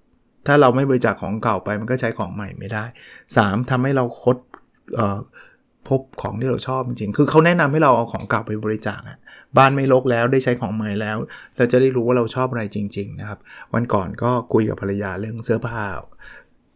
[0.47, 2.83] ถ้าเราไม่บริจาคของเก่าไปมันก็ใช้ของใหม่ไม่ได้
[3.27, 4.37] 3ทำให้เราคด
[5.91, 8.99] พบของที่เราชอบจริงๆ คือเขาแนะนำให้เราเอาของเก่าไปบริจาค
[9.57, 11.17] บ้านไม่รกแล้วได้ใช้ของใหม่แล้ว
[11.57, 13.39] เราจะได้รู้ว่าเราชอบอะไรจริง ๆ นะครับ
[13.73, 15.83] วันก่อนก็คุยกับภรรยาเรื่องเสื้อผ้า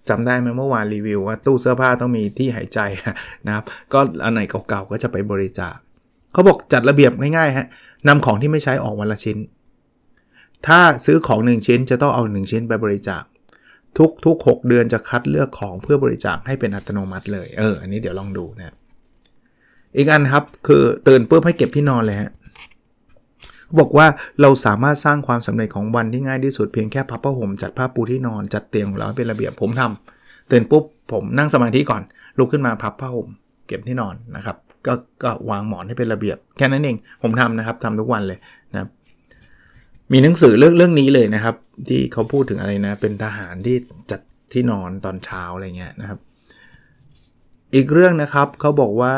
[0.10, 2.80] จำได้ไหมเมื่อวานรีวิวว่าตู้เสื้อผ้าต้องมีที่หายใจ
[3.47, 5.75] นะครับ ก็อันไหนเก่าๆก็จะไปบริจาค
[6.34, 7.67] เขาบอกจัดระเบียบง่ายๆฮะ
[8.08, 9.38] นำของที่ไม่ใช้ออกวันละชิ้น
[10.67, 13.23] ถ้าซื้อของ 1 ชิ้นจะต้องเอา 1 ชิ้นไปบริจาค
[13.97, 18.75] ทุกทุก6เดือนจะคัดเลือกของเพื่อบริจาคให้เป็นอัตโนมัติเลย เออ อันนี้เดี๋ยวลองดูนะ
[19.97, 22.31] อีกอันครับ คือตื่นปุ๊บให้เก็บที่นอนเลยฮะ
[23.79, 24.08] บอกว่า
[24.41, 32.01] เราสามารถสร้างความสำเร็จของวันที่ง่ายที่สุดเพียงแค่พับผ้าห่มจัดผ้าปูที่นอนจัดเตียงของเราให้เป็นระเบียบผมทำตื่นปุ๊บผมนั่งสมาธิก่อน
[32.38, 33.27] ลุกขึ้นมาพับผ้าห่ม
[33.67, 38.39] เก็บที่นอนนะครับก็ก็วางหมอนให้เป็นระเบียบ แค่นั้นเองผมทำนะครับทำทุกวันเลย
[38.73, 38.89] นะ
[40.12, 41.55] มีหนังสือเรื่องเรื่องนี้เลยนะครับ
[41.88, 43.75] ที่เขาพูดถึงอะไรนะ เป็นทหารที่
[44.12, 44.21] จัด
[44.53, 46.19] ที่นอนตอนเช้าอะไรเงี้ยนะครับ
[47.75, 49.15] อีกเรื่องนะครับเขาบอกว่า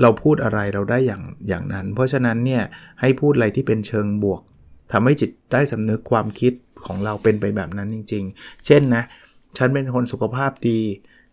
[0.00, 2.62] เราพูดอะไรเราได้อย่างอย่างนั้น เพราะฉะนั้นเนี่ย
[3.00, 4.42] ให้พูดอะไรที่เป็นเชิงบวก
[4.92, 6.52] ทำให้จิตได้สำนึกความคิด
[6.86, 9.02] ของเราเป็นไปแบบนั้นจริง ๆ เช่นนะ
[9.58, 10.80] ฉันเป็นคนสุขภาพดี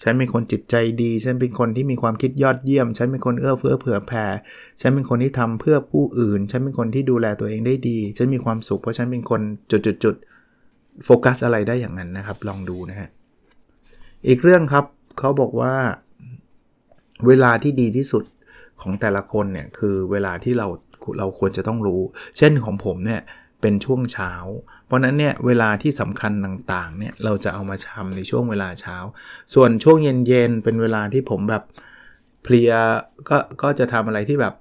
[0.03, 4.25] ฉันเป็นคนจิตใจดี ฉันเป็นคนที่มีความคิดยอดเยี่ยม ฉันเป็นคนเอื้อเฟื้อเผื่อแผ่
[4.81, 13.09] ฉันเป็นคนที่ทำเพื่อผู้อื่น ฉันเป็นคนที่ดูแลตัวเองได้ดี ฉันมีความสุขเพราะฉันเป็นคนจุดๆโฟกัสอะไรได้อย่างนั้นนะครับ ลองดูนะฮะ
[14.27, 14.85] อีกเรื่องครับ
[15.19, 15.73] เขาบอกว่า
[17.27, 18.23] เวลาที่ดีที่สุด
[18.81, 20.67] ของแต่ละคนเนี่ยคือเวลาที่เรา
[21.17, 22.01] เราควรจะต้องรู้
[22.37, 23.21] เช่นของผมเนี่ย
[23.61, 24.33] เป็นช่วงเช้า
[24.85, 28.97] เพราะนั้นเนี่ยเวลาที่สำคัญต่างๆเนี่ยเราจะเอามาทำในช่วงเวลาเช้า
[29.53, 31.63] ส่วนช่วงเย็นๆเป็นเวลาที่ผมแบบ
[32.43, 32.71] เพลีย
[33.29, 34.53] ก็ก็จะทำอะไรที่แบบ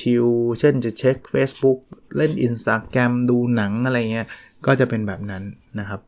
[0.00, 1.78] ชิลๆเช่นจะเช็ค Facebook
[2.16, 4.28] เล่น Instagram ดูหนังอะไรเงี้ย
[4.66, 5.42] ก็จะเป็นแบบนั้น
[5.78, 6.00] นะครับ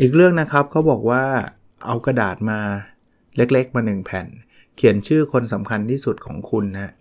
[0.00, 1.24] อีกเรื่องนะครับเขาบอกว่า
[1.86, 2.58] เอากระดาษมา
[3.36, 4.26] เล็กๆมา 1 แผ่น
[4.78, 6.92] เขียนชื่อคนสำคัญที่สุดของคุณนะ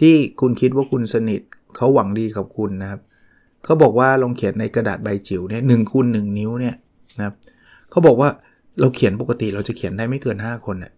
[0.00, 1.40] ที่คุณคิดว่าคุณสนิท
[1.76, 3.00] เขาหวังดีกับคุณนะครับ
[3.64, 6.76] เขาบอกว่าลองเขียนในกระดาษใบจิ๋วเนี่ยหนึ่งคูณหนึ่งนิ้วเนี่ย
[7.18, 7.34] นะครับ
[7.90, 8.28] เขาบอกว่า
[8.80, 10.92] เราเขียนปกติเราจะเขียนได้ไม่เกิน 5 คนน่ะ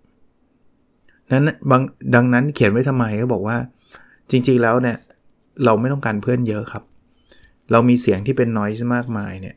[1.32, 1.82] นั้นบาง
[2.14, 3.56] ดังนั้นเขียนไว้ทำไมก็บอกว่า
[4.30, 4.96] จริงๆแล้วเนี่ย
[5.64, 6.82] เราไม่ต้องการเพื่อนเยอะครับ
[7.72, 9.56] เรามีเสียงที่เป็นน้อยมากมายเนี่ย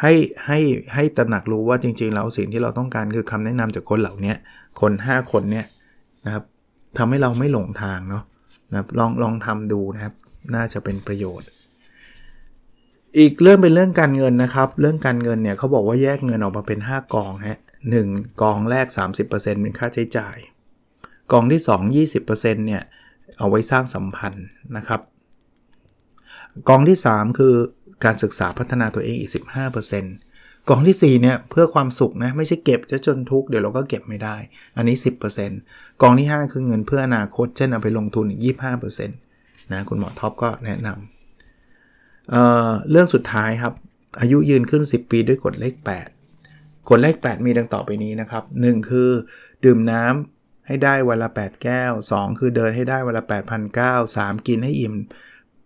[0.00, 0.12] ให้
[0.46, 0.58] ให้
[0.94, 4.34] ให้ตระหนักรู้ว่าจริงๆแล้วสิ่งที่เราต้องการคือคำแนะนำจากคนเหล่านี้
[4.80, 5.66] คน 5 คนเนี่ย
[6.24, 6.44] นะครับ
[6.98, 8.24] ทำให้เราไม่หลงทางเนาะ
[8.70, 10.14] นะครับลองลองทำดูนะครับ
[10.54, 11.48] น่าจะเป็นประโยชน์
[13.18, 17.94] อีกเรื่องเป็นเรื่องการเงินนะครับ เรื่องการเงินเนี่ยเขาบอกว่าแยกเงินออกมาเป็น 5 กองฮะห
[18.42, 18.86] กองแรก
[19.24, 19.28] 30%
[19.62, 20.36] เป็นค่าใช้จ่าย
[21.32, 22.82] กองที่ 2 20%เนี่ย
[23.38, 25.00] เอาไว้สร้างสัมพันธ์นะครับ
[26.68, 27.54] กองที่ 3 คือ
[28.04, 29.30] การศึกษาพัฒนาตัวเองอีก
[29.80, 30.29] 15%
[30.68, 34.36] กองที่ 4 เนี่ย เพื่อความสุขนะ ไม่ใช่เก็บจะจนทุกเดี๋ยวเราก็เก็บไม่ได้
[34.76, 34.96] อันนี้
[35.48, 38.40] 10%กองที่ 5 คือเงินเพื่ออนาคต เช่นเอาไปลงทุนอีก
[38.86, 43.74] 25%นะคุณหมอท็อปก็แนะนำเเรื่องสุดท้ายครับ
[44.20, 45.74] อายุยืนขึ้น 10 ปีด้วยกฎเลข
[46.30, 49.10] 8กฎเลข 8 มีดังต่อไปนี้นะครับ 1 คือ
[49.64, 53.24] ดื่มน้ำให้ได้วันละ 8 แก้ว 2 คือเดินให้ได้วันละ
[53.70, 54.94] 8,009 3กินให้อิ่ม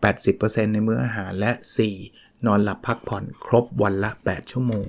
[0.02, 1.52] 80%ในมื้ออาหารและ
[1.98, 4.86] 4 นอนหลับพักผ่อนครบวันละ 8 ชั่วโมง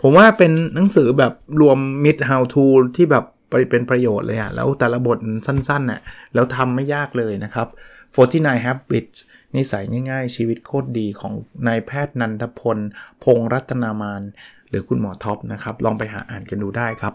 [0.00, 2.64] ผมว่าเป็นหนังสือแบบรวม mid how to
[2.96, 3.24] ที่แบบ
[3.70, 6.00] เป็นประโยชน์เลยอะแล้วแต่ละบทสั้นๆน่ะ
[6.34, 7.68] แล้วทำไม่ยากเลยนะครับ
[8.16, 9.18] 49 habits
[9.56, 11.32] นิสัยง่ายๆ ชีวิตโคตรดีของ
[11.66, 12.78] นายแพทย์นันทพล
[13.24, 14.22] พงรัตนามาน
[14.68, 17.14] หรือคุณหมอท็อปนะครับ ลองไปหาอ่านกันดูได้ครับ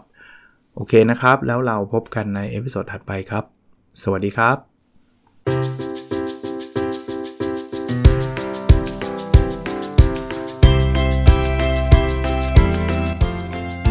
[0.74, 3.44] โอเคนะครับ แล้วเราพบกันใน episode ถัดไปครับ
[4.02, 5.83] สวัสดีครับ